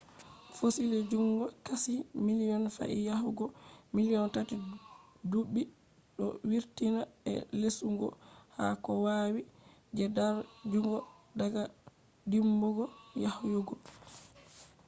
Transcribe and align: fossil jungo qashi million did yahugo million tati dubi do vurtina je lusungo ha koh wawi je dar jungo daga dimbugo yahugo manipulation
fossil 0.57 0.91
jungo 1.11 1.45
qashi 1.65 1.93
million 2.27 2.61
did 2.77 2.93
yahugo 3.09 3.45
million 3.95 4.25
tati 4.35 4.55
dubi 5.31 5.61
do 6.17 6.25
vurtina 6.49 7.01
je 7.25 7.33
lusungo 7.59 8.07
ha 8.55 8.65
koh 8.83 8.99
wawi 9.05 9.41
je 9.95 10.05
dar 10.17 10.33
jungo 10.71 10.97
daga 11.39 11.63
dimbugo 12.31 12.85
yahugo 13.23 13.73
manipulation 13.77 13.99